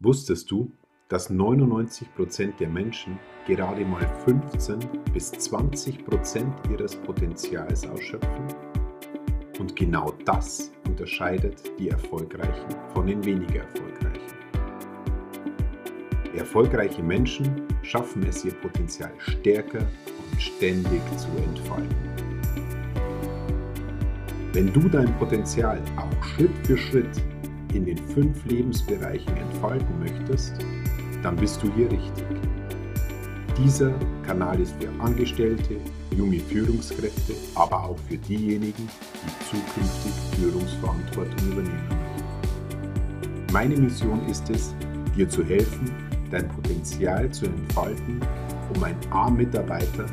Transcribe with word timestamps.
Wusstest 0.00 0.48
du, 0.52 0.70
dass 1.08 1.28
99% 1.28 2.56
der 2.58 2.68
Menschen 2.68 3.18
gerade 3.48 3.84
mal 3.84 4.06
15 4.24 4.78
bis 5.12 5.32
20% 5.32 6.70
ihres 6.70 6.94
Potenzials 6.94 7.84
ausschöpfen? 7.84 8.46
Und 9.58 9.74
genau 9.74 10.12
das 10.24 10.70
unterscheidet 10.86 11.76
die 11.80 11.88
Erfolgreichen 11.88 12.68
von 12.94 13.08
den 13.08 13.24
weniger 13.24 13.62
Erfolgreichen. 13.62 14.36
Erfolgreiche 16.36 17.02
Menschen 17.02 17.66
schaffen 17.82 18.22
es, 18.22 18.44
ihr 18.44 18.54
Potenzial 18.54 19.10
stärker 19.18 19.80
und 20.30 20.40
ständig 20.40 21.02
zu 21.16 21.28
entfalten. 21.38 21.96
Wenn 24.52 24.72
du 24.72 24.88
dein 24.88 25.12
Potenzial 25.18 25.82
auch 25.96 26.24
Schritt 26.24 26.56
für 26.64 26.76
Schritt 26.76 27.20
in 27.74 27.84
den 27.84 27.98
fünf 27.98 28.44
Lebensbereichen 28.46 29.36
entfalten 29.36 29.98
möchtest, 29.98 30.54
dann 31.22 31.36
bist 31.36 31.62
du 31.62 31.72
hier 31.74 31.90
richtig. 31.90 32.24
Dieser 33.56 33.92
Kanal 34.24 34.60
ist 34.60 34.74
für 34.80 34.88
Angestellte, 35.02 35.76
junge 36.16 36.38
Führungskräfte, 36.38 37.34
aber 37.54 37.84
auch 37.84 37.98
für 38.08 38.16
diejenigen, 38.16 38.88
die 39.24 39.44
zukünftig 39.50 40.12
Führungsverantwortung 40.38 41.52
übernehmen 41.52 41.88
möchten. 41.88 43.52
Meine 43.52 43.76
Mission 43.76 44.24
ist 44.28 44.48
es, 44.50 44.74
dir 45.16 45.28
zu 45.28 45.42
helfen, 45.44 45.90
dein 46.30 46.46
Potenzial 46.48 47.30
zu 47.30 47.46
entfalten, 47.46 48.20
um 48.74 48.84
ein 48.84 48.96
A-Mitarbeiter, 49.10 50.06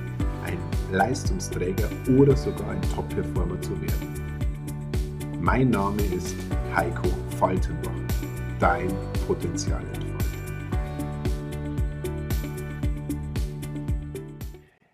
ein 0.45 0.57
Leistungsträger 0.91 1.89
oder 2.17 2.35
sogar 2.35 2.69
ein 2.69 2.81
Top-Performer 2.95 3.61
zu 3.61 3.79
werden. 3.81 4.25
Mein 5.39 5.69
Name 5.69 6.01
ist 6.15 6.35
Heiko 6.75 7.07
Faltenbach. 7.39 7.89
Dein 8.59 8.89
Potenzial 9.25 9.81
entfalten. 9.81 10.15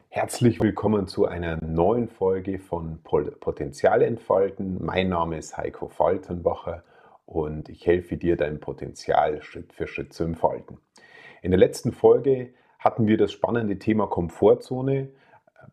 Herzlich 0.09 0.61
willkommen 0.61 1.07
zu 1.07 1.25
einer 1.25 1.57
neuen 1.65 2.07
Folge 2.07 2.59
von 2.59 2.99
Potenzial 3.01 4.03
entfalten. 4.03 4.77
Mein 4.85 5.09
Name 5.09 5.39
ist 5.39 5.57
Heiko 5.57 5.87
Faltenbacher 5.87 6.83
und 7.25 7.67
ich 7.67 7.87
helfe 7.87 8.15
dir, 8.15 8.37
dein 8.37 8.59
Potenzial 8.59 9.41
Schritt 9.41 9.73
für 9.73 9.87
Schritt 9.87 10.13
zu 10.13 10.23
entfalten. 10.23 10.77
In 11.41 11.49
der 11.49 11.59
letzten 11.59 11.93
Folge 11.93 12.53
hatten 12.77 13.07
wir 13.07 13.17
das 13.17 13.31
spannende 13.31 13.79
Thema 13.79 14.05
Komfortzone 14.05 15.09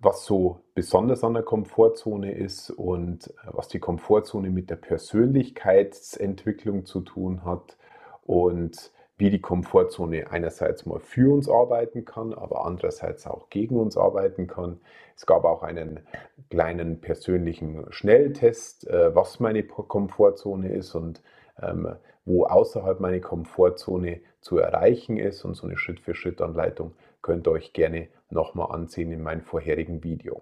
was 0.00 0.24
so 0.24 0.60
besonders 0.74 1.22
an 1.24 1.34
der 1.34 1.42
Komfortzone 1.42 2.32
ist 2.32 2.70
und 2.70 3.26
äh, 3.28 3.32
was 3.52 3.68
die 3.68 3.80
Komfortzone 3.80 4.48
mit 4.50 4.70
der 4.70 4.76
Persönlichkeitsentwicklung 4.76 6.86
zu 6.86 7.00
tun 7.00 7.44
hat 7.44 7.76
und 8.24 8.92
wie 9.16 9.30
die 9.30 9.40
Komfortzone 9.40 10.30
einerseits 10.30 10.86
mal 10.86 11.00
für 11.00 11.34
uns 11.34 11.48
arbeiten 11.48 12.04
kann, 12.04 12.32
aber 12.32 12.64
andererseits 12.64 13.26
auch 13.26 13.50
gegen 13.50 13.74
uns 13.76 13.96
arbeiten 13.96 14.46
kann. 14.46 14.78
Es 15.16 15.26
gab 15.26 15.44
auch 15.44 15.64
einen 15.64 15.98
kleinen 16.50 17.00
persönlichen 17.00 17.86
Schnelltest, 17.90 18.86
äh, 18.86 19.12
was 19.14 19.40
meine 19.40 19.64
Komfortzone 19.64 20.72
ist 20.72 20.94
und 20.94 21.20
ähm, 21.60 21.96
wo 22.24 22.44
außerhalb 22.44 23.00
meiner 23.00 23.20
Komfortzone 23.20 24.20
zu 24.40 24.58
erreichen 24.58 25.16
ist 25.16 25.44
und 25.44 25.54
so 25.54 25.66
eine 25.66 25.76
Schritt-für-Schritt-Anleitung 25.76 26.92
könnt 27.28 27.46
ihr 27.46 27.50
euch 27.50 27.74
gerne 27.74 28.08
nochmal 28.30 28.74
ansehen 28.74 29.12
in 29.12 29.22
meinem 29.22 29.42
vorherigen 29.42 30.02
Video. 30.02 30.40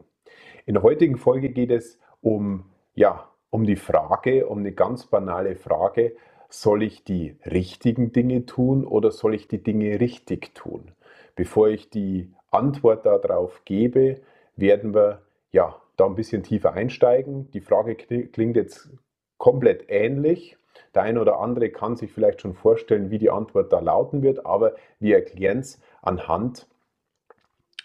In 0.67 0.75
der 0.75 0.85
heutigen 0.85 1.17
Folge 1.17 1.49
geht 1.49 1.73
es 1.73 1.99
um, 2.21 2.67
ja, 2.95 3.29
um 3.51 3.65
die 3.67 3.75
Frage, 3.75 4.47
um 4.47 4.59
eine 4.59 4.71
ganz 4.71 5.07
banale 5.07 5.57
Frage, 5.57 6.15
soll 6.49 6.85
ich 6.85 7.03
die 7.03 7.39
richtigen 7.45 8.13
Dinge 8.13 8.47
tun 8.47 8.85
oder 8.85 9.11
soll 9.11 9.35
ich 9.35 9.49
die 9.49 9.65
Dinge 9.65 9.99
richtig 9.99 10.55
tun? 10.55 10.93
Bevor 11.35 11.67
ich 11.67 11.91
die 11.91 12.33
Antwort 12.53 13.05
darauf 13.05 13.65
gebe, 13.65 14.21
werden 14.55 14.95
wir 14.95 15.23
ja 15.51 15.83
da 15.97 16.07
ein 16.07 16.15
bisschen 16.15 16.45
tiefer 16.45 16.73
einsteigen. 16.73 17.51
Die 17.51 17.61
Frage 17.61 17.97
klingt 17.97 18.55
jetzt 18.55 18.91
komplett 19.39 19.87
ähnlich. 19.89 20.57
Der 20.95 21.03
eine 21.03 21.21
oder 21.21 21.41
andere 21.41 21.71
kann 21.71 21.97
sich 21.97 22.13
vielleicht 22.13 22.43
schon 22.43 22.55
vorstellen, 22.55 23.11
wie 23.11 23.19
die 23.19 23.31
Antwort 23.31 23.73
da 23.73 23.81
lauten 23.81 24.23
wird, 24.23 24.47
aber 24.47 24.77
wir 25.01 25.17
erklären 25.17 25.59
es 25.59 25.81
anhand 26.01 26.69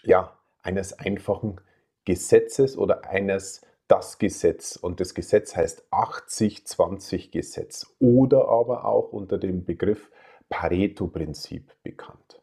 ja, 0.02 0.36
eines 0.62 0.98
einfachen 0.98 1.60
Gesetzes 2.04 2.76
oder 2.76 3.08
eines 3.08 3.62
das 3.88 4.18
Gesetz. 4.18 4.76
Und 4.76 5.00
das 5.00 5.14
Gesetz 5.14 5.56
heißt 5.56 5.84
80-20-Gesetz 5.90 7.94
oder 7.98 8.48
aber 8.48 8.84
auch 8.84 9.12
unter 9.12 9.38
dem 9.38 9.64
Begriff 9.64 10.10
Pareto-Prinzip 10.48 11.72
bekannt. 11.82 12.40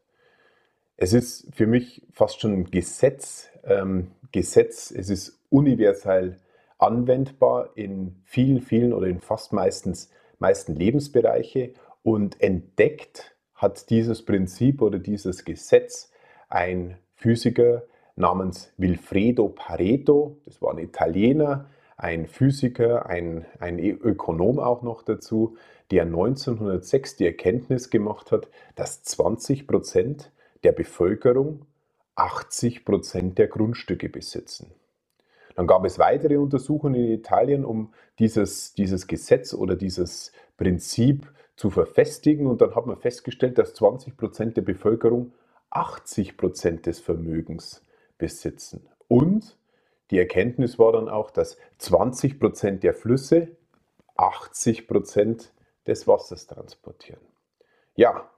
Es 0.97 1.13
ist 1.13 1.47
für 1.55 1.67
mich 1.67 2.05
fast 2.11 2.41
schon 2.41 2.53
ein 2.53 2.71
Gesetz. 2.71 3.49
Ähm, 3.63 4.11
Gesetz, 4.31 4.91
es 4.91 5.09
ist 5.09 5.39
universell 5.49 6.39
anwendbar 6.77 7.71
in 7.75 8.21
vielen, 8.25 8.61
vielen 8.61 8.93
oder 8.93 9.07
in 9.07 9.19
fast 9.19 9.53
meistens, 9.53 10.09
meisten 10.39 10.75
Lebensbereiche 10.75 11.73
und 12.03 12.41
entdeckt 12.41 13.35
hat 13.53 13.89
dieses 13.89 14.23
Prinzip 14.23 14.81
oder 14.81 14.99
dieses 14.99 15.45
Gesetz 15.45 16.11
ein 16.47 16.97
Physiker 17.19 17.83
namens 18.15 18.71
Wilfredo 18.77 19.49
Pareto, 19.49 20.37
das 20.45 20.61
war 20.61 20.71
ein 20.71 20.79
Italiener, 20.79 21.65
ein 21.97 22.27
Physiker, 22.27 23.07
ein, 23.07 23.45
ein 23.59 23.77
Ökonom 23.77 24.57
auch 24.57 24.83
noch 24.83 25.03
dazu, 25.03 25.57
der 25.91 26.03
1906 26.03 27.17
die 27.17 27.25
Erkenntnis 27.25 27.89
gemacht 27.89 28.31
hat, 28.31 28.47
dass 28.75 29.03
20 29.03 29.67
Prozent 29.67 30.31
der 30.63 30.71
Bevölkerung 30.71 31.65
80 32.15 32.85
Prozent 32.85 33.37
der 33.37 33.47
Grundstücke 33.47 34.07
besitzen. 34.07 34.71
Dann 35.55 35.67
gab 35.67 35.83
es 35.83 35.99
weitere 35.99 36.37
Untersuchungen 36.37 36.95
in 36.95 37.11
Italien, 37.11 37.65
um 37.65 37.91
dieses, 38.17 38.73
dieses 38.75 39.07
Gesetz 39.07 39.53
oder 39.53 39.75
dieses 39.75 40.31
Prinzip 40.55 41.29
zu 41.57 41.69
verfestigen. 41.69 42.47
Und 42.47 42.61
dann 42.61 42.75
hat 42.75 42.85
man 42.85 42.95
festgestellt, 42.95 43.57
dass 43.57 43.73
20 43.73 44.15
Prozent 44.15 44.55
der 44.55 44.61
Bevölkerung 44.61 45.33
80 45.71 46.37
Prozent 46.37 46.85
des 46.85 46.99
Vermögens 46.99 47.85
besitzen. 48.17 48.87
Und 49.07 49.57
die 50.11 50.17
Erkenntnis 50.17 50.79
war 50.79 50.91
dann 50.91 51.09
auch, 51.09 51.31
dass 51.31 51.57
20 51.77 52.39
Prozent 52.39 52.83
der 52.83 52.93
Flüsse 52.93 53.49
80 54.15 54.87
Prozent 54.87 55.53
des 55.87 56.07
Wassers 56.07 56.47
transportieren. 56.47 57.21
Ja, 57.95 58.29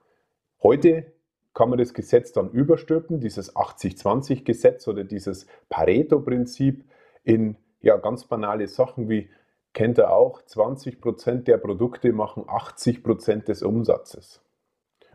heute 0.62 1.12
kann 1.54 1.68
man 1.68 1.78
das 1.78 1.92
Gesetz 1.92 2.32
dann 2.32 2.50
überstülpen, 2.50 3.20
dieses 3.20 3.54
80-20-Gesetz 3.54 4.88
oder 4.88 5.04
dieses 5.04 5.46
Pareto-Prinzip 5.68 6.84
in 7.24 7.56
ja, 7.80 7.96
ganz 7.96 8.24
banale 8.24 8.68
Sachen 8.68 9.08
wie, 9.08 9.28
kennt 9.72 9.98
ihr 9.98 10.10
auch, 10.10 10.42
20 10.42 11.00
Prozent 11.00 11.48
der 11.48 11.58
Produkte 11.58 12.12
machen 12.12 12.44
80 12.46 13.02
Prozent 13.02 13.48
des 13.48 13.62
Umsatzes. 13.62 14.40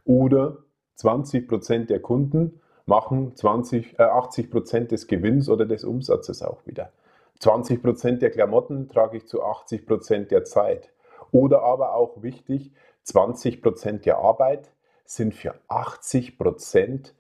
Oder 0.03 0.63
20 0.97 1.47
Prozent 1.47 1.90
der 1.90 2.02
Kunden 2.02 2.59
machen 2.85 3.35
20, 3.35 4.00
äh, 4.00 4.03
80 4.03 4.52
Prozent 4.52 4.91
des 4.91 5.08
Gewinns 5.08 5.50
oder 5.50 5.66
des 5.66 5.84
Umsatzes 5.84 6.41
auch 6.41 6.66
wieder. 6.66 6.91
20 7.40 7.81
Prozent 7.84 8.22
der 8.22 8.31
Klamotten 8.31 8.90
trage 8.90 9.18
ich 9.18 9.28
zu 9.28 9.44
80 9.44 9.85
Prozent 9.85 10.31
der 10.31 10.44
Zeit. 10.44 10.91
Oder 11.31 11.62
aber 11.62 11.94
auch 11.94 12.24
wichtig, 12.24 12.72
20 13.03 13.62
Prozent 13.62 14.06
der 14.06 14.18
Arbeit 14.18 14.72
sind 15.06 15.35
für 15.35 15.53
80 15.68 16.38
Prozent 16.38 17.14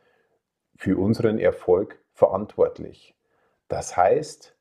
für 0.75 0.97
unseren 0.97 1.37
Erfolg 1.39 1.99
verantwortlich. 2.13 3.15
Das 3.67 3.95
heißt, 3.95 4.55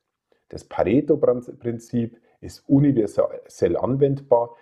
das 0.49 0.63
Pareto-Prinzip 0.63 2.19
ist 2.39 2.67
universell 2.69 3.77
anwendbar. 3.77 4.55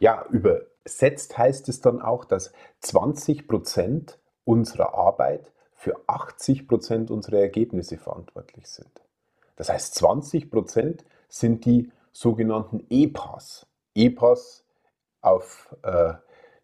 Ja, 0.00 0.26
über 0.30 0.62
setzt, 0.84 1.38
heißt 1.38 1.68
es 1.68 1.80
dann 1.80 2.00
auch, 2.00 2.24
dass 2.24 2.52
20 2.80 3.46
Prozent 3.46 4.18
unserer 4.44 4.94
Arbeit 4.94 5.52
für 5.74 5.94
80 6.06 6.66
Prozent 6.66 7.10
unserer 7.10 7.38
Ergebnisse 7.38 7.98
verantwortlich 7.98 8.66
sind. 8.66 8.90
Das 9.56 9.68
heißt, 9.68 9.94
20 9.94 10.50
Prozent 10.50 11.04
sind 11.28 11.66
die 11.66 11.92
sogenannten 12.12 12.86
EPAs. 12.88 13.66
EPAs 13.94 14.64
auf, 15.20 15.76
äh, 15.82 16.14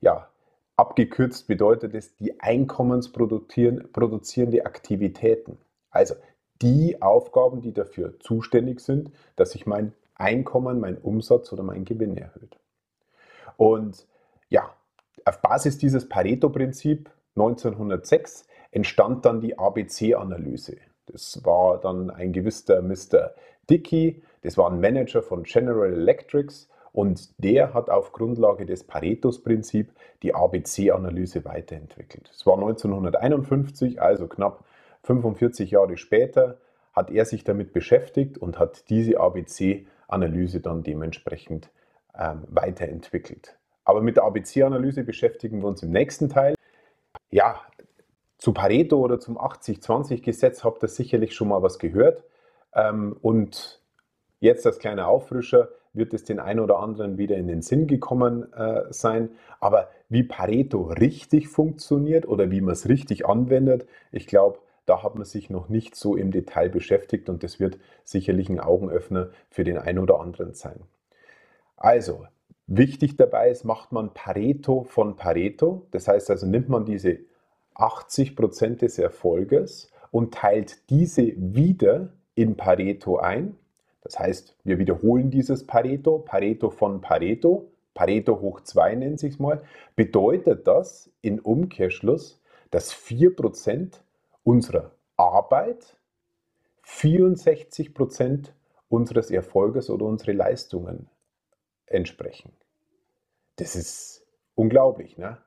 ja, 0.00 0.30
abgekürzt 0.76 1.46
bedeutet 1.46 1.94
es 1.94 2.16
die 2.16 2.40
einkommensproduzierende 2.40 4.64
Aktivitäten. 4.64 5.58
Also 5.90 6.14
die 6.62 7.02
Aufgaben, 7.02 7.60
die 7.60 7.74
dafür 7.74 8.18
zuständig 8.20 8.80
sind, 8.80 9.10
dass 9.36 9.50
sich 9.50 9.66
mein 9.66 9.92
Einkommen, 10.14 10.80
mein 10.80 10.96
Umsatz 10.96 11.52
oder 11.52 11.62
mein 11.62 11.84
Gewinn 11.84 12.16
erhöht. 12.16 12.56
Und 13.56 14.06
ja, 14.48 14.74
auf 15.24 15.40
Basis 15.42 15.78
dieses 15.78 16.08
Pareto-Prinzip 16.08 17.10
1906 17.36 18.46
entstand 18.70 19.24
dann 19.24 19.40
die 19.40 19.58
ABC-Analyse. 19.58 20.76
Das 21.06 21.44
war 21.44 21.80
dann 21.80 22.10
ein 22.10 22.32
gewisser 22.32 22.82
Mr. 22.82 23.34
Dickey, 23.68 24.22
das 24.42 24.56
war 24.56 24.70
ein 24.70 24.80
Manager 24.80 25.22
von 25.22 25.42
General 25.42 25.92
Electrics 25.92 26.68
Und 26.96 27.44
der 27.44 27.74
hat 27.74 27.90
auf 27.90 28.12
Grundlage 28.12 28.64
des 28.64 28.84
Paretos-Prinzip 28.84 29.92
die 30.22 30.34
ABC-Analyse 30.34 31.44
weiterentwickelt. 31.44 32.30
Es 32.32 32.46
war 32.46 32.54
1951, 32.54 34.00
also 34.00 34.26
knapp 34.28 34.64
45 35.02 35.72
Jahre 35.72 35.98
später, 35.98 36.56
hat 36.94 37.10
er 37.10 37.26
sich 37.26 37.44
damit 37.44 37.74
beschäftigt 37.74 38.38
und 38.38 38.58
hat 38.58 38.88
diese 38.88 39.20
ABC-Analyse 39.20 40.60
dann 40.60 40.82
dementsprechend 40.82 41.68
ähm, 42.18 42.44
weiterentwickelt. 42.48 43.56
Aber 43.84 44.00
mit 44.02 44.16
der 44.16 44.24
ABC-Analyse 44.24 45.04
beschäftigen 45.04 45.60
wir 45.60 45.68
uns 45.68 45.82
im 45.82 45.90
nächsten 45.90 46.28
Teil. 46.28 46.54
Ja, 47.30 47.60
zu 48.38 48.52
Pareto 48.52 48.98
oder 48.98 49.18
zum 49.18 49.38
80-20-Gesetz 49.38 50.64
habt 50.64 50.82
ihr 50.82 50.88
sicherlich 50.88 51.34
schon 51.34 51.48
mal 51.48 51.62
was 51.62 51.78
gehört. 51.78 52.24
Ähm, 52.74 53.16
und 53.22 53.80
jetzt 54.40 54.66
als 54.66 54.78
kleiner 54.78 55.08
Auffrischer 55.08 55.68
wird 55.92 56.12
es 56.12 56.24
den 56.24 56.38
einen 56.40 56.60
oder 56.60 56.78
anderen 56.78 57.16
wieder 57.16 57.36
in 57.36 57.48
den 57.48 57.62
Sinn 57.62 57.86
gekommen 57.86 58.52
äh, 58.52 58.82
sein. 58.90 59.30
Aber 59.60 59.88
wie 60.08 60.22
Pareto 60.22 60.82
richtig 60.82 61.48
funktioniert 61.48 62.28
oder 62.28 62.50
wie 62.50 62.60
man 62.60 62.72
es 62.72 62.88
richtig 62.88 63.26
anwendet, 63.26 63.86
ich 64.12 64.26
glaube, 64.26 64.58
da 64.84 65.02
hat 65.02 65.16
man 65.16 65.24
sich 65.24 65.50
noch 65.50 65.68
nicht 65.68 65.96
so 65.96 66.14
im 66.16 66.30
Detail 66.30 66.68
beschäftigt 66.68 67.28
und 67.28 67.42
das 67.42 67.58
wird 67.58 67.78
sicherlich 68.04 68.48
ein 68.48 68.60
Augenöffner 68.60 69.30
für 69.50 69.64
den 69.64 69.78
einen 69.78 69.98
oder 69.98 70.20
anderen 70.20 70.54
sein. 70.54 70.80
Also, 71.76 72.26
wichtig 72.66 73.16
dabei 73.16 73.50
ist, 73.50 73.64
macht 73.64 73.92
man 73.92 74.14
Pareto 74.14 74.84
von 74.84 75.16
Pareto. 75.16 75.86
Das 75.90 76.08
heißt 76.08 76.30
also, 76.30 76.46
nimmt 76.46 76.68
man 76.68 76.84
diese 76.84 77.18
80% 77.74 78.78
des 78.78 78.98
Erfolges 78.98 79.90
und 80.10 80.34
teilt 80.34 80.88
diese 80.90 81.32
wieder 81.36 82.12
in 82.34 82.56
Pareto 82.56 83.18
ein. 83.18 83.56
Das 84.02 84.18
heißt, 84.18 84.56
wir 84.64 84.78
wiederholen 84.78 85.30
dieses 85.30 85.66
Pareto, 85.66 86.18
Pareto 86.18 86.70
von 86.70 87.00
Pareto, 87.00 87.70
Pareto 87.92 88.40
hoch 88.40 88.60
2 88.60 88.94
nennt 88.94 89.18
sich 89.18 89.38
mal, 89.40 89.62
bedeutet 89.96 90.66
das 90.66 91.10
in 91.22 91.40
Umkehrschluss, 91.40 92.40
dass 92.70 92.94
4% 92.94 94.00
unserer 94.44 94.92
Arbeit 95.16 95.96
64% 96.84 98.52
unseres 98.88 99.30
Erfolges 99.30 99.90
oder 99.90 100.04
unserer 100.04 100.34
Leistungen 100.34 101.08
entsprechen. 101.86 102.52
Das 103.56 103.76
ist 103.76 104.26
unglaublich. 104.54 105.18
Ne? 105.18 105.38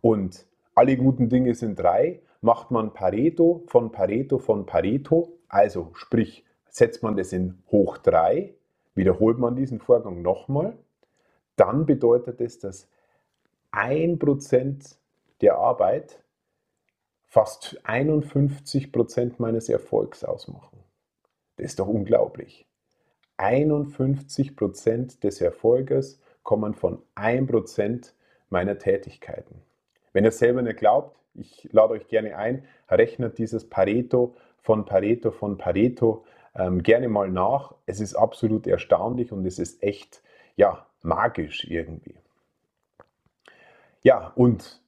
Und 0.00 0.46
alle 0.74 0.96
guten 0.96 1.28
Dinge 1.28 1.54
sind 1.54 1.78
drei. 1.78 2.22
Macht 2.40 2.70
man 2.70 2.92
Pareto 2.92 3.62
von 3.66 3.92
Pareto 3.92 4.38
von 4.38 4.66
Pareto, 4.66 5.38
also 5.48 5.90
sprich, 5.94 6.44
setzt 6.68 7.02
man 7.02 7.16
das 7.16 7.32
in 7.32 7.62
hoch 7.70 7.98
3, 7.98 8.54
wiederholt 8.94 9.38
man 9.38 9.54
diesen 9.54 9.78
Vorgang 9.78 10.22
nochmal, 10.22 10.76
dann 11.56 11.86
bedeutet 11.86 12.40
es, 12.40 12.58
dass 12.58 12.88
1% 13.72 14.96
der 15.40 15.56
Arbeit 15.56 16.22
fast 17.26 17.80
51% 17.84 19.34
meines 19.38 19.68
Erfolgs 19.68 20.24
ausmachen. 20.24 20.78
Das 21.56 21.66
ist 21.66 21.78
doch 21.78 21.88
unglaublich. 21.88 22.66
51% 23.38 25.20
des 25.20 25.40
Erfolges 25.40 26.20
kommen 26.42 26.74
von 26.74 27.02
1% 27.16 28.12
meiner 28.48 28.78
Tätigkeiten. 28.78 29.62
Wenn 30.12 30.24
ihr 30.24 30.30
selber 30.30 30.62
nicht 30.62 30.78
glaubt, 30.78 31.16
ich 31.34 31.68
lade 31.72 31.94
euch 31.94 32.08
gerne 32.08 32.36
ein, 32.36 32.64
rechnet 32.88 33.38
dieses 33.38 33.68
Pareto 33.68 34.36
von 34.58 34.84
Pareto 34.84 35.30
von 35.30 35.56
Pareto 35.58 36.24
ähm, 36.54 36.82
gerne 36.82 37.08
mal 37.08 37.30
nach. 37.30 37.74
Es 37.86 38.00
ist 38.00 38.14
absolut 38.14 38.66
erstaunlich 38.66 39.32
und 39.32 39.46
es 39.46 39.58
ist 39.58 39.82
echt, 39.82 40.22
ja, 40.56 40.86
magisch 41.02 41.64
irgendwie. 41.64 42.16
Ja, 44.02 44.32
und 44.34 44.82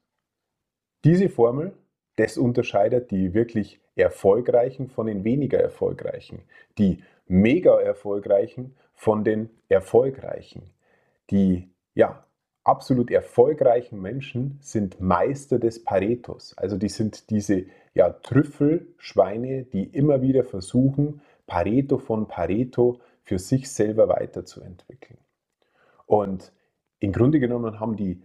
diese 1.04 1.28
Formel, 1.28 1.72
das 2.16 2.36
unterscheidet 2.36 3.10
die 3.10 3.34
wirklich 3.34 3.80
erfolgreichen 3.96 4.88
von 4.88 5.06
den 5.06 5.24
weniger 5.24 5.58
erfolgreichen, 5.58 6.42
die 6.78 7.02
mega 7.26 7.80
erfolgreichen 7.80 8.76
von 8.94 9.24
den 9.24 9.50
erfolgreichen. 9.68 10.70
Die 11.30 11.70
ja, 11.94 12.24
absolut 12.64 13.10
erfolgreichen 13.10 14.00
Menschen 14.00 14.58
sind 14.60 15.00
Meister 15.00 15.58
des 15.58 15.84
Paretos. 15.84 16.56
Also 16.56 16.76
die 16.76 16.88
sind 16.88 17.30
diese 17.30 17.66
ja, 17.94 18.10
Trüffelschweine, 18.10 19.64
die 19.64 19.84
immer 19.84 20.22
wieder 20.22 20.44
versuchen, 20.44 21.20
Pareto 21.46 21.98
von 21.98 22.26
Pareto 22.26 23.00
für 23.22 23.38
sich 23.38 23.70
selber 23.70 24.08
weiterzuentwickeln. 24.08 25.18
Und 26.06 26.52
im 27.00 27.12
Grunde 27.12 27.40
genommen 27.40 27.80
haben 27.80 27.96
die 27.96 28.22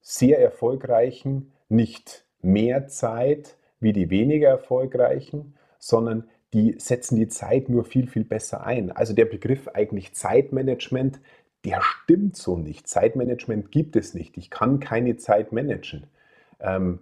sehr 0.00 0.38
erfolgreichen 0.38 1.52
nicht 1.68 2.26
mehr 2.40 2.88
Zeit 2.88 3.56
wie 3.80 3.92
die 3.92 4.10
weniger 4.10 4.48
erfolgreichen, 4.48 5.54
sondern 5.78 6.28
die 6.54 6.76
setzen 6.78 7.16
die 7.16 7.28
Zeit 7.28 7.68
nur 7.68 7.84
viel, 7.84 8.06
viel 8.06 8.24
besser 8.24 8.64
ein. 8.64 8.92
Also 8.92 9.12
der 9.12 9.24
Begriff 9.24 9.68
eigentlich 9.68 10.14
Zeitmanagement, 10.14 11.20
der 11.64 11.82
stimmt 11.82 12.36
so 12.36 12.56
nicht. 12.56 12.86
Zeitmanagement 12.88 13.72
gibt 13.72 13.96
es 13.96 14.14
nicht. 14.14 14.36
Ich 14.38 14.50
kann 14.50 14.80
keine 14.80 15.16
Zeit 15.16 15.52
managen. 15.52 16.06
Ähm, 16.60 17.00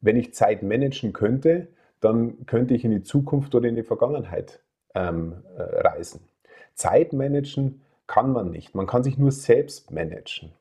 wenn 0.00 0.16
ich 0.16 0.34
Zeit 0.34 0.62
managen 0.62 1.12
könnte, 1.12 1.68
dann 2.00 2.46
könnte 2.46 2.74
ich 2.74 2.84
in 2.84 2.90
die 2.90 3.02
Zukunft 3.02 3.54
oder 3.54 3.68
in 3.68 3.76
die 3.76 3.82
Vergangenheit 3.82 4.60
ähm, 4.94 5.42
äh, 5.56 5.62
reisen. 5.62 6.20
Zeit 6.74 7.12
managen 7.12 7.82
kann 8.06 8.32
man 8.32 8.50
nicht. 8.50 8.74
Man 8.74 8.86
kann 8.86 9.02
sich 9.02 9.18
nur 9.18 9.32
selbst 9.32 9.90
managen. 9.90 10.52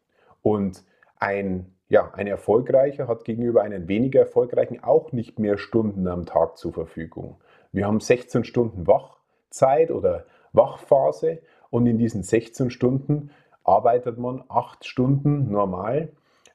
Und 0.42 0.84
ein, 1.18 1.74
ja, 1.88 2.12
ein 2.14 2.28
Erfolgreicher 2.28 3.08
hat 3.08 3.24
gegenüber 3.24 3.62
einem 3.62 3.88
weniger 3.88 4.22
Erfolgreichen 4.22 4.84
auch 4.84 5.12
nicht 5.14 5.40
mehr 5.40 5.58
Stunden 5.58 6.08
am 6.08 6.26
Tag 6.26 6.58
zur 6.58 6.74
Verfügung. 6.74 7.38
Wir 7.74 7.88
haben 7.88 8.00
16 8.00 8.46
Stunden 8.46 8.88
Wachzeit 8.88 9.92
oder 9.92 10.26
Wachphase 10.54 11.40
und 11.70 11.88
in 11.88 11.98
diesen 11.98 12.24
16 12.24 12.70
Stunden 12.70 13.32
arbeitet 13.64 14.18
man 14.18 14.44
8 14.48 14.86
Stunden 14.86 15.52
normal. 15.52 16.10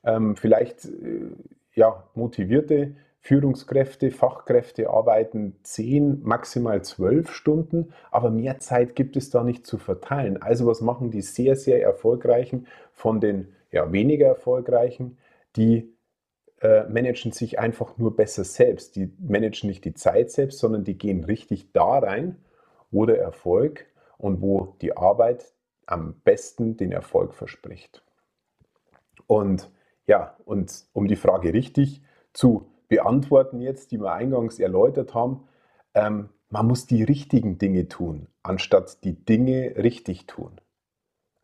Ähm, 0.04 0.36
vielleicht 0.36 0.84
äh, 0.86 1.32
ja, 1.74 2.04
motivierte 2.14 2.94
Führungskräfte, 3.20 4.10
Fachkräfte 4.10 4.90
arbeiten 4.90 5.56
10, 5.64 6.22
maximal 6.22 6.82
12 6.82 7.32
Stunden, 7.32 7.92
aber 8.10 8.30
mehr 8.30 8.60
Zeit 8.60 8.94
gibt 8.94 9.16
es 9.16 9.28
da 9.28 9.42
nicht 9.42 9.66
zu 9.66 9.76
verteilen. 9.76 10.40
Also 10.40 10.66
was 10.66 10.80
machen 10.80 11.10
die 11.10 11.20
sehr, 11.20 11.56
sehr 11.56 11.82
erfolgreichen 11.82 12.68
von 12.92 13.20
den 13.20 13.48
ja, 13.72 13.90
weniger 13.92 14.28
erfolgreichen? 14.28 15.18
Die 15.56 15.92
äh, 16.60 16.84
managen 16.84 17.32
sich 17.32 17.58
einfach 17.58 17.98
nur 17.98 18.16
besser 18.16 18.44
selbst. 18.44 18.96
Die 18.96 19.12
managen 19.18 19.68
nicht 19.68 19.84
die 19.84 19.94
Zeit 19.94 20.30
selbst, 20.30 20.58
sondern 20.58 20.84
die 20.84 20.98
gehen 20.98 21.24
richtig 21.24 21.72
da 21.72 21.98
rein, 21.98 22.36
wo 22.90 23.06
der 23.06 23.20
Erfolg 23.20 23.86
und 24.16 24.40
wo 24.40 24.76
die 24.80 24.96
Arbeit 24.96 25.52
am 25.86 26.20
besten 26.24 26.76
den 26.76 26.92
Erfolg 26.92 27.34
verspricht. 27.34 28.02
Und 29.26 29.70
ja, 30.06 30.36
und 30.44 30.86
um 30.92 31.06
die 31.06 31.16
Frage 31.16 31.52
richtig 31.52 32.02
zu 32.32 32.66
beantworten 32.88 33.60
jetzt, 33.60 33.92
die 33.92 34.00
wir 34.00 34.12
eingangs 34.12 34.58
erläutert 34.58 35.14
haben, 35.14 35.46
ähm, 35.94 36.30
man 36.50 36.66
muss 36.66 36.86
die 36.86 37.02
richtigen 37.02 37.58
Dinge 37.58 37.88
tun, 37.88 38.28
anstatt 38.42 39.04
die 39.04 39.24
Dinge 39.24 39.74
richtig 39.76 40.26
tun. 40.26 40.60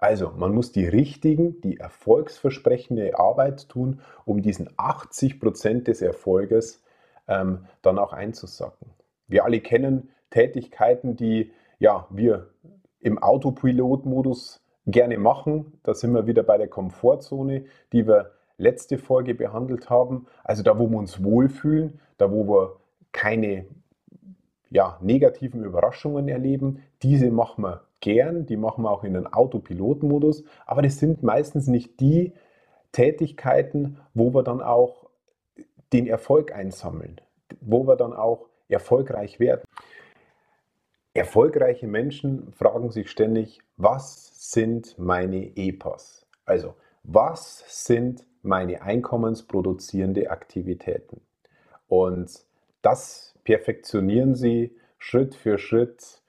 Also, 0.04 0.32
man 0.36 0.52
muss 0.52 0.70
die 0.70 0.86
richtigen, 0.86 1.62
die 1.62 1.78
erfolgsversprechende 1.78 3.18
Arbeit 3.18 3.70
tun, 3.70 4.02
um 4.26 4.42
diesen 4.42 4.68
80 4.76 5.40
Prozent 5.40 5.88
des 5.88 6.02
Erfolges 6.02 6.82
ähm, 7.26 7.64
dann 7.80 7.98
auch 7.98 8.12
einzusacken. 8.12 8.90
Wir 9.28 9.46
alle 9.46 9.62
kennen 9.62 10.10
Tätigkeiten, 10.28 11.16
die 11.16 11.52
ja, 11.78 12.06
wir 12.10 12.50
im 13.00 13.16
Autopilot-Modus 13.16 14.62
gerne 14.84 15.16
machen. 15.16 15.72
Da 15.84 15.94
sind 15.94 16.12
wir 16.12 16.26
wieder 16.26 16.42
bei 16.42 16.58
der 16.58 16.68
Komfortzone, 16.68 17.64
die 17.94 18.06
wir 18.06 18.32
letzte 18.58 18.98
Folge 18.98 19.34
behandelt 19.34 19.88
haben. 19.88 20.26
Also 20.42 20.62
da, 20.62 20.78
wo 20.78 20.86
wir 20.86 20.98
uns 20.98 21.24
wohlfühlen, 21.24 21.98
da, 22.18 22.30
wo 22.30 22.46
wir 22.46 22.76
keine 23.12 23.64
ja, 24.68 24.98
negativen 25.00 25.64
Überraschungen 25.64 26.28
erleben, 26.28 26.82
diese 27.00 27.30
machen 27.30 27.64
wir 27.64 27.84
gern, 28.04 28.44
die 28.44 28.58
machen 28.58 28.84
wir 28.84 28.90
auch 28.90 29.02
in 29.02 29.14
den 29.14 29.26
Autopilotmodus, 29.26 30.44
aber 30.66 30.82
das 30.82 30.98
sind 30.98 31.22
meistens 31.22 31.68
nicht 31.68 32.00
die 32.00 32.34
Tätigkeiten, 32.92 33.98
wo 34.12 34.34
wir 34.34 34.42
dann 34.42 34.60
auch 34.60 35.08
den 35.94 36.06
Erfolg 36.06 36.52
einsammeln, 36.52 37.18
wo 37.62 37.86
wir 37.86 37.96
dann 37.96 38.12
auch 38.12 38.50
erfolgreich 38.68 39.40
werden. 39.40 39.62
Erfolgreiche 41.14 41.86
Menschen 41.86 42.52
fragen 42.52 42.90
sich 42.90 43.10
ständig, 43.10 43.60
was 43.78 44.52
sind 44.52 44.98
meine 44.98 45.56
EPAs? 45.56 46.26
Also, 46.44 46.74
was 47.04 47.64
sind 47.86 48.26
meine 48.42 48.82
einkommensproduzierende 48.82 50.30
Aktivitäten? 50.30 51.22
Und 51.88 52.44
das 52.82 53.34
perfektionieren 53.44 54.34
sie 54.34 54.76
Schritt 54.98 55.34
für 55.34 55.56
Schritt 55.56 56.20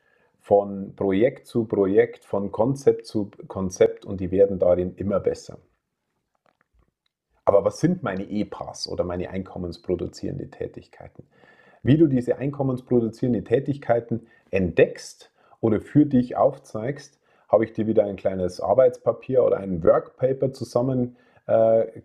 von 0.46 0.96
Projekt 0.96 1.48
zu 1.48 1.66
Projekt, 1.66 2.24
von 2.24 2.52
Konzept 2.52 3.08
zu 3.08 3.32
Konzept 3.48 4.06
und 4.06 4.22
die 4.22 4.30
werden 4.30 4.60
darin 4.60 4.94
immer 4.94 5.20
besser. 5.20 5.58
Aber 7.46 7.66
was 7.66 7.80
sind 7.80 8.04
meine 8.04 8.30
EPAs 8.30 8.88
oder 8.88 9.04
meine 9.04 9.32
einkommensproduzierende 9.32 10.52
Tätigkeiten? 10.52 11.24
Wie 11.82 11.98
du 11.98 12.06
diese 12.06 12.38
einkommensproduzierende 12.38 13.44
Tätigkeiten 13.44 14.28
entdeckst 14.52 15.32
oder 15.62 15.82
für 15.82 16.06
dich 16.06 16.38
aufzeigst, 16.38 17.20
habe 17.50 17.66
ich 17.66 17.74
dir 17.74 17.88
wieder 17.88 18.04
ein 18.04 18.16
kleines 18.16 18.62
Arbeitspapier 18.62 19.44
oder 19.44 19.58
ein 19.58 19.84
Workpaper 19.84 20.54
zusammen 20.54 21.18
äh, 21.48 22.04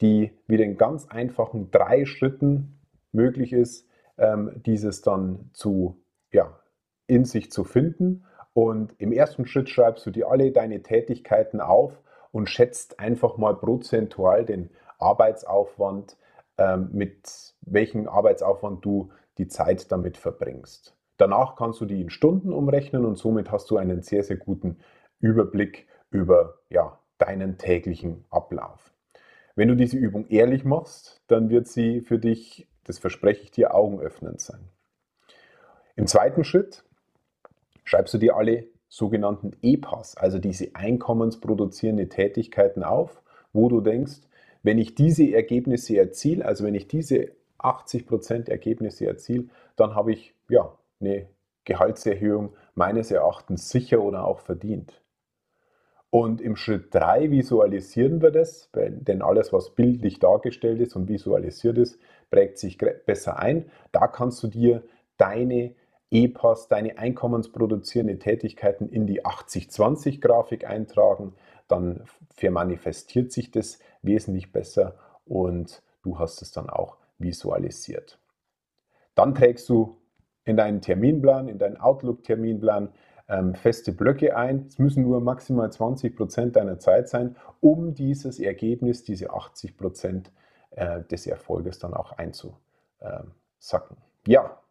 die 0.00 0.30
wieder 0.46 0.64
in 0.64 0.76
ganz 0.76 1.08
einfachen 1.08 1.72
drei 1.72 2.04
Schritten 2.04 2.78
möglich 3.10 3.52
ist, 3.52 3.88
ähm, 4.16 4.62
dieses 4.64 5.02
dann 5.02 5.50
zu, 5.52 6.01
ja, 6.32 6.58
in 7.06 7.24
sich 7.24 7.50
zu 7.50 7.64
finden. 7.64 8.24
Und 8.54 8.94
im 8.98 9.12
ersten 9.12 9.46
Schritt 9.46 9.68
schreibst 9.68 10.04
du 10.06 10.10
dir 10.10 10.28
alle 10.28 10.52
deine 10.52 10.82
Tätigkeiten 10.82 11.60
auf 11.60 12.02
und 12.32 12.48
schätzt 12.48 12.98
einfach 12.98 13.36
mal 13.36 13.54
prozentual 13.54 14.44
den 14.44 14.70
Arbeitsaufwand, 14.98 16.16
ähm, 16.58 16.90
mit 16.92 17.54
welchem 17.62 18.08
Arbeitsaufwand 18.08 18.84
du 18.84 19.10
die 19.38 19.48
Zeit 19.48 19.90
damit 19.90 20.16
verbringst. 20.16 20.96
Danach 21.16 21.56
kannst 21.56 21.80
du 21.80 21.86
die 21.86 22.00
in 22.00 22.10
Stunden 22.10 22.52
umrechnen 22.52 23.04
und 23.04 23.16
somit 23.16 23.50
hast 23.50 23.70
du 23.70 23.76
einen 23.76 24.02
sehr, 24.02 24.22
sehr 24.22 24.36
guten 24.36 24.78
Überblick 25.20 25.86
über 26.10 26.58
ja, 26.68 26.98
deinen 27.18 27.58
täglichen 27.58 28.24
Ablauf. 28.30 28.92
Wenn 29.54 29.68
du 29.68 29.76
diese 29.76 29.98
Übung 29.98 30.26
ehrlich 30.28 30.64
machst, 30.64 31.22
dann 31.28 31.50
wird 31.50 31.68
sie 31.68 32.00
für 32.00 32.18
dich, 32.18 32.68
das 32.84 32.98
verspreche 32.98 33.42
ich 33.42 33.50
dir, 33.50 33.74
augenöffnend 33.74 34.40
sein. 34.40 34.68
Im 35.96 36.06
zweiten 36.06 36.44
Schritt 36.44 36.84
schreibst 37.84 38.14
du 38.14 38.18
dir 38.18 38.36
alle 38.36 38.66
sogenannten 38.88 39.52
EPAs, 39.62 40.16
also 40.16 40.38
diese 40.38 40.74
einkommensproduzierende 40.74 42.08
Tätigkeiten 42.08 42.82
auf, 42.82 43.22
wo 43.52 43.68
du 43.68 43.80
denkst, 43.80 44.20
wenn 44.62 44.78
ich 44.78 44.94
diese 44.94 45.32
Ergebnisse 45.32 45.96
erziele, 45.96 46.44
also 46.44 46.64
wenn 46.64 46.74
ich 46.74 46.88
diese 46.88 47.32
80% 47.58 48.48
Ergebnisse 48.48 49.06
erziele, 49.06 49.46
dann 49.76 49.94
habe 49.94 50.12
ich 50.12 50.34
ja 50.48 50.76
eine 51.00 51.26
Gehaltserhöhung 51.64 52.54
meines 52.74 53.10
Erachtens 53.10 53.70
sicher 53.70 54.02
oder 54.02 54.24
auch 54.26 54.40
verdient. 54.40 55.00
Und 56.10 56.40
im 56.40 56.56
Schritt 56.56 56.94
3 56.94 57.30
visualisieren 57.30 58.20
wir 58.20 58.30
das, 58.30 58.70
denn 58.74 59.22
alles, 59.22 59.52
was 59.52 59.74
bildlich 59.74 60.18
dargestellt 60.18 60.80
ist 60.80 60.94
und 60.94 61.08
visualisiert 61.08 61.78
ist, 61.78 61.98
prägt 62.30 62.58
sich 62.58 62.76
besser 62.78 63.38
ein. 63.38 63.70
Da 63.92 64.06
kannst 64.08 64.42
du 64.42 64.48
dir 64.48 64.82
deine 65.16 65.74
EPAS, 66.12 66.68
deine 66.68 66.98
einkommensproduzierende 66.98 68.18
Tätigkeiten 68.18 68.88
in 68.88 69.06
die 69.06 69.24
80-20-Grafik 69.24 70.66
eintragen. 70.66 71.34
Dann 71.68 72.04
vermanifestiert 72.34 73.32
sich 73.32 73.50
das 73.50 73.78
wesentlich 74.02 74.52
besser 74.52 74.94
und 75.24 75.82
du 76.02 76.18
hast 76.18 76.42
es 76.42 76.52
dann 76.52 76.68
auch 76.68 76.98
visualisiert. 77.18 78.18
Dann 79.14 79.34
trägst 79.34 79.68
du 79.68 79.96
in 80.44 80.56
deinen 80.56 80.80
Terminplan, 80.80 81.48
in 81.48 81.58
deinen 81.58 81.78
Outlook-Terminplan 81.78 82.92
ähm, 83.28 83.54
feste 83.54 83.92
Blöcke 83.92 84.36
ein. 84.36 84.66
Es 84.68 84.78
müssen 84.78 85.04
nur 85.04 85.20
maximal 85.20 85.72
20 85.72 86.16
Prozent 86.16 86.56
deiner 86.56 86.78
Zeit 86.78 87.08
sein, 87.08 87.36
um 87.60 87.94
dieses 87.94 88.38
Ergebnis, 88.38 89.04
diese 89.04 89.32
80 89.32 89.76
Prozent 89.76 90.32
äh, 90.72 91.02
des 91.02 91.26
Erfolges 91.26 91.78
dann 91.78 91.94
auch 91.94 92.12
einzusacken. 92.12 92.56
Ja, 94.26 94.61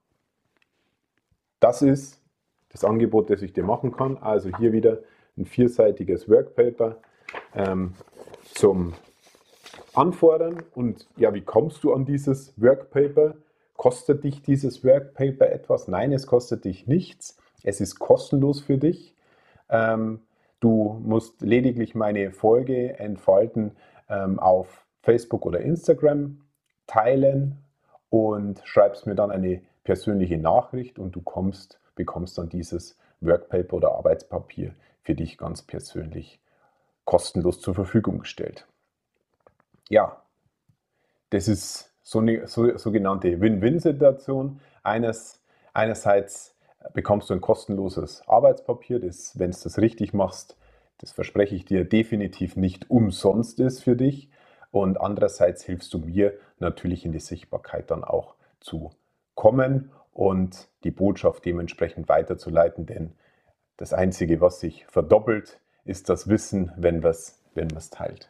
das 1.62 1.82
ist 1.82 2.22
das 2.70 2.84
Angebot, 2.84 3.30
das 3.30 3.42
ich 3.42 3.54
dir 3.54 3.64
machen 3.64 3.92
kann. 3.92 4.18
Also 4.18 4.50
hier 4.58 4.74
wieder 4.74 5.00
ein 5.38 5.46
vierseitiges 5.46 6.30
Workpaper 6.30 6.98
ähm, 7.56 7.94
zum 8.54 8.94
Anfordern. 9.94 10.64
Und 10.74 11.08
ja, 11.16 11.34
wie 11.34 11.42
kommst 11.42 11.84
du 11.84 11.94
an 11.94 12.06
dieses 12.06 12.54
Workpaper? 12.62 13.36
Kostet 13.78 14.24
dich 14.24 14.42
dieses 14.42 14.84
Workpaper 14.84 15.50
etwas? 15.50 15.88
Nein, 15.88 16.12
es 16.12 16.28
kostet 16.28 16.66
dich 16.66 16.88
nichts. 16.88 17.38
Es 17.64 17.80
ist 17.80 18.00
kostenlos 18.00 18.62
für 18.62 18.78
dich. 18.78 19.16
Ähm, 19.70 20.22
du 20.60 21.00
musst 21.04 21.42
lediglich 21.42 21.96
meine 21.96 22.32
Folge 22.32 23.00
entfalten 23.00 23.72
ähm, 24.10 24.40
auf 24.40 24.86
Facebook 25.02 25.46
oder 25.46 25.62
Instagram 25.62 26.42
teilen 26.88 27.58
und 28.10 28.62
schreibst 28.66 29.08
mir 29.08 29.16
dann 29.16 29.32
eine 29.32 29.62
persönliche 29.92 30.38
Nachricht 30.38 31.00
und 31.00 31.18
du 31.18 31.22
kommst, 31.22 31.78
bekommst 31.96 32.38
dann 32.38 32.48
dieses 32.48 32.98
Workpaper 33.20 33.74
oder 33.74 33.92
Arbeitspapier 33.92 34.74
für 35.02 35.16
dich 35.16 35.38
ganz 35.38 35.64
persönlich 35.64 36.40
kostenlos 37.04 37.60
zur 37.60 37.76
Verfügung 37.76 38.20
gestellt. 38.20 38.66
Ja, 39.90 40.22
das 41.32 41.50
ist 41.50 41.92
so 42.04 42.20
eine 42.20 42.48
so, 42.48 42.78
sogenannte 42.78 43.42
Win-Win-Situation. 43.42 44.62
Einerseits 45.74 46.56
bekommst 46.94 47.30
du 47.30 47.34
ein 47.34 47.42
kostenloses 47.42 48.26
Arbeitspapier, 48.30 49.02
das, 49.02 49.38
wenn 49.38 49.52
du 49.52 49.58
das 49.62 49.78
richtig 49.78 50.14
machst, 50.14 50.56
das 51.00 51.12
verspreche 51.12 51.56
ich 51.56 51.66
dir, 51.66 51.84
definitiv 51.84 52.56
nicht 52.56 52.90
umsonst 52.90 53.60
ist 53.60 53.84
für 53.84 53.98
dich. 53.98 54.30
Und 54.72 55.02
andererseits 55.02 55.66
hilfst 55.66 55.94
du 55.94 55.98
mir 55.98 56.32
natürlich 56.60 57.04
in 57.04 57.12
die 57.12 57.20
Sichtbarkeit 57.20 57.92
dann 57.92 58.06
auch 58.06 58.36
zu 58.62 58.92
kommen 59.42 59.90
und 60.14 60.70
die 60.84 60.92
Botschaft 60.92 61.46
dementsprechend 61.46 62.08
weiterzuleiten, 62.08 62.86
denn 62.86 63.14
das 63.76 63.92
Einzige, 63.92 64.40
was 64.40 64.60
sich 64.60 64.86
verdoppelt, 64.86 65.60
ist 65.84 66.10
das 66.10 66.30
Wissen, 66.30 66.72
wenn 66.78 67.00
man 67.00 67.10
es 67.10 67.42
wenn 67.56 67.70
teilt. 67.70 68.30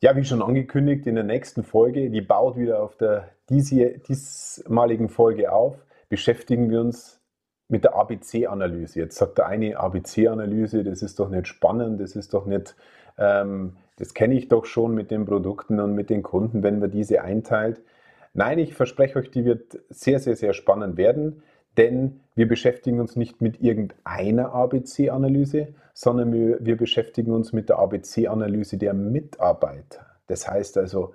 Ja, 0.00 0.16
wie 0.16 0.24
schon 0.24 0.42
angekündigt, 0.42 1.06
in 1.06 1.14
der 1.14 1.22
nächsten 1.22 1.62
Folge, 1.62 2.10
die 2.10 2.20
baut 2.20 2.56
wieder 2.56 2.82
auf 2.82 2.96
der 2.96 3.28
diesmaligen 3.48 5.08
Folge 5.08 5.52
auf, 5.52 5.76
beschäftigen 6.08 6.68
wir 6.68 6.80
uns 6.80 7.20
mit 7.68 7.84
der 7.84 7.94
ABC-Analyse. 7.94 8.98
Jetzt 8.98 9.18
sagt 9.18 9.38
der 9.38 9.46
eine 9.46 9.78
ABC-Analyse, 9.78 10.82
das 10.82 11.02
ist 11.02 11.20
doch 11.20 11.28
nicht 11.28 11.46
spannend, 11.46 12.00
das 12.00 12.16
ist 12.16 12.34
doch 12.34 12.44
nicht, 12.44 12.74
ähm, 13.18 13.76
das 13.98 14.14
kenne 14.14 14.34
ich 14.34 14.48
doch 14.48 14.64
schon 14.64 14.96
mit 14.96 15.12
den 15.12 15.26
Produkten 15.26 15.78
und 15.78 15.94
mit 15.94 16.10
den 16.10 16.24
Kunden, 16.24 16.64
wenn 16.64 16.80
man 16.80 16.90
diese 16.90 17.22
einteilt. 17.22 17.80
Nein, 18.38 18.60
ich 18.60 18.72
verspreche 18.74 19.18
euch, 19.18 19.32
die 19.32 19.44
wird 19.44 19.80
sehr, 19.90 20.20
sehr, 20.20 20.36
sehr 20.36 20.52
spannend 20.52 20.96
werden, 20.96 21.42
denn 21.76 22.20
wir 22.36 22.46
beschäftigen 22.46 23.00
uns 23.00 23.16
nicht 23.16 23.40
mit 23.40 23.60
irgendeiner 23.60 24.52
ABC-Analyse, 24.52 25.74
sondern 25.92 26.32
wir, 26.32 26.64
wir 26.64 26.76
beschäftigen 26.76 27.32
uns 27.32 27.52
mit 27.52 27.68
der 27.68 27.80
ABC-Analyse 27.80 28.78
der 28.78 28.94
Mitarbeiter. 28.94 30.06
Das 30.28 30.48
heißt 30.48 30.78
also, 30.78 31.14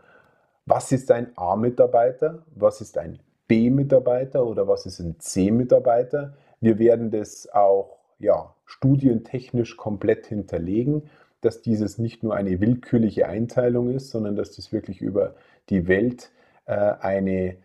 was 0.65 0.91
ist 0.91 1.11
ein 1.11 1.31
A-Mitarbeiter, 1.37 2.43
was 2.55 2.81
ist 2.81 2.97
ein 2.97 3.19
B-Mitarbeiter 3.47 4.45
oder 4.45 4.67
was 4.67 4.85
ist 4.85 4.99
ein 4.99 5.15
C-Mitarbeiter. 5.17 6.33
Wir 6.59 6.77
werden 6.77 7.09
das 7.09 7.47
auch 7.53 7.99
ja, 8.19 8.53
studientechnisch 8.65 9.77
komplett 9.77 10.25
hinterlegen, 10.25 11.03
dass 11.39 11.61
dieses 11.61 11.97
nicht 11.97 12.21
nur 12.21 12.35
eine 12.35 12.59
willkürliche 12.59 13.29
Einteilung 13.29 13.91
ist, 13.91 14.09
sondern 14.09 14.35
dass 14.35 14.57
das 14.57 14.73
wirklich 14.73 14.99
über 14.99 15.35
die 15.69 15.87
Welt 15.87 16.29
eine 16.65 17.57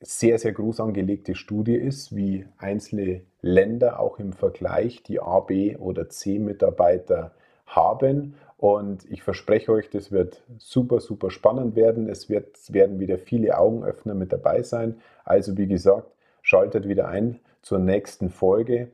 sehr, 0.00 0.38
sehr 0.38 0.52
groß 0.52 0.80
angelegte 0.80 1.34
Studie 1.34 1.76
ist, 1.76 2.14
wie 2.14 2.46
einzelne 2.58 3.22
Länder 3.40 4.00
auch 4.00 4.18
im 4.18 4.32
Vergleich 4.32 5.02
die 5.02 5.20
A, 5.20 5.40
B 5.40 5.76
oder 5.76 6.08
C-Mitarbeiter 6.08 7.32
haben. 7.66 8.34
Und 8.56 9.10
ich 9.10 9.22
verspreche 9.22 9.72
euch, 9.72 9.90
das 9.90 10.12
wird 10.12 10.42
super, 10.58 11.00
super 11.00 11.30
spannend 11.30 11.76
werden. 11.76 12.08
Es, 12.08 12.28
wird, 12.28 12.72
werden 12.72 13.00
wieder 13.00 13.18
viele 13.18 13.58
Augenöffner 13.58 14.14
mit 14.14 14.32
dabei 14.32 14.62
sein. 14.62 15.00
Also 15.24 15.56
wie 15.56 15.66
gesagt, 15.66 16.10
schaltet 16.42 16.88
wieder 16.88 17.08
ein 17.08 17.40
zur 17.62 17.78
nächsten 17.78 18.30
Folge. 18.30 18.90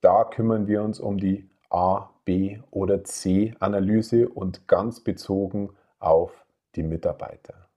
Da 0.00 0.24
kümmern 0.24 0.68
wir 0.68 0.82
uns 0.82 1.00
um 1.00 1.18
die 1.18 1.48
A, 1.70 2.10
B 2.24 2.58
oder 2.70 3.04
C-Analyse 3.04 4.28
und 4.28 4.68
ganz 4.68 5.00
bezogen 5.00 5.70
auf 5.98 6.46
die 6.76 6.82
Mitarbeiter. 6.82 7.67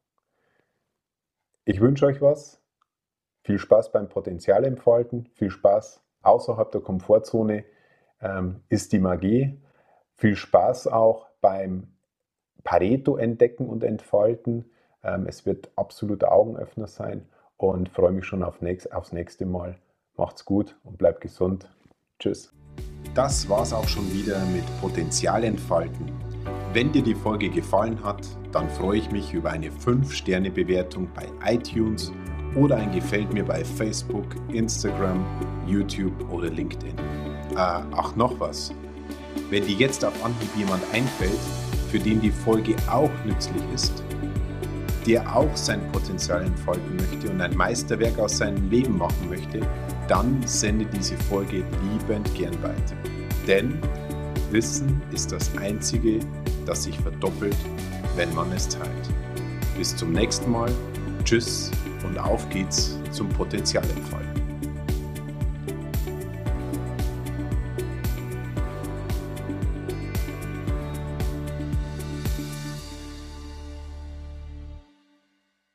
Ich 1.65 1.79
wünsche 1.79 2.05
euch 2.07 2.21
was. 2.21 2.59
Viel 3.43 3.59
Spaß 3.59 3.91
beim 3.91 4.09
Potenzialentfalten, 4.09 5.27
viel 5.33 5.49
Spaß 5.49 6.03
außerhalb 6.21 6.71
der 6.71 6.81
Komfortzone 6.81 7.65
ähm, 8.21 8.61
ist 8.69 8.93
die 8.93 8.99
Magie. 8.99 9.59
Viel 10.15 10.35
Spaß 10.35 10.87
auch 10.87 11.27
beim 11.41 11.87
Pareto 12.63 13.17
entdecken 13.17 13.67
und 13.67 13.83
entfalten. 13.83 14.71
Ähm, 15.03 15.25
es 15.27 15.45
wird 15.45 15.71
absoluter 15.75 16.31
Augenöffner 16.31 16.87
sein 16.87 17.27
und 17.57 17.89
freue 17.89 18.11
mich 18.11 18.25
schon 18.25 18.43
auf 18.43 18.61
nächst, 18.61 18.93
aufs 18.93 19.11
nächste 19.11 19.45
Mal. 19.45 19.77
Macht's 20.17 20.45
gut 20.45 20.77
und 20.83 20.97
bleibt 20.97 21.21
gesund. 21.21 21.69
Tschüss. 22.19 22.53
Das 23.15 23.49
war's 23.49 23.73
auch 23.73 23.87
schon 23.87 24.11
wieder 24.13 24.39
mit 24.45 24.63
Potenzial 24.79 25.43
entfalten. 25.43 26.11
Wenn 26.73 26.89
dir 26.93 27.01
die 27.01 27.15
Folge 27.15 27.49
gefallen 27.49 28.01
hat, 28.01 28.25
dann 28.53 28.69
freue 28.69 28.99
ich 28.99 29.11
mich 29.11 29.33
über 29.33 29.49
eine 29.49 29.69
5-Sterne-Bewertung 29.69 31.09
bei 31.13 31.27
iTunes 31.53 32.13
oder 32.55 32.77
ein 32.77 32.93
Gefällt 32.93 33.33
mir 33.33 33.43
bei 33.43 33.65
Facebook, 33.65 34.35
Instagram, 34.53 35.25
YouTube 35.67 36.13
oder 36.31 36.49
LinkedIn. 36.49 36.97
Äh, 36.97 37.55
ach, 37.55 38.15
noch 38.15 38.39
was. 38.39 38.73
Wenn 39.49 39.65
dir 39.65 39.75
jetzt 39.75 40.05
auf 40.05 40.13
Anhieb 40.23 40.49
jemand 40.55 40.81
einfällt, 40.93 41.39
für 41.89 41.99
den 41.99 42.21
die 42.21 42.31
Folge 42.31 42.73
auch 42.89 43.11
nützlich 43.25 43.63
ist, 43.75 44.01
der 45.05 45.35
auch 45.35 45.53
sein 45.57 45.81
Potenzial 45.91 46.45
entfalten 46.45 46.95
möchte 46.95 47.31
und 47.31 47.41
ein 47.41 47.55
Meisterwerk 47.57 48.17
aus 48.17 48.37
seinem 48.37 48.69
Leben 48.69 48.97
machen 48.97 49.27
möchte, 49.27 49.59
dann 50.07 50.41
sende 50.45 50.85
diese 50.85 51.17
Folge 51.17 51.65
liebend 51.83 52.33
gern 52.33 52.53
weiter. 52.63 52.95
Denn 53.45 53.77
Wissen 54.51 55.01
ist 55.13 55.31
das 55.31 55.49
Einzige, 55.57 56.19
das 56.71 56.83
sich 56.83 56.97
verdoppelt, 56.99 57.57
wenn 58.15 58.33
man 58.33 58.49
es 58.53 58.69
teilt. 58.69 59.09
Bis 59.77 59.93
zum 59.93 60.13
nächsten 60.13 60.49
Mal. 60.49 60.71
Tschüss 61.25 61.69
und 62.05 62.17
auf 62.17 62.49
geht's 62.49 62.97
zum 63.11 63.27
Potenzialentfalten. 63.27 64.30